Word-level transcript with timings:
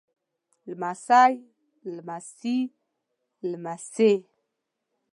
لمسی 0.67 1.31
لمسي 1.95 2.57
لمسې 3.51 4.11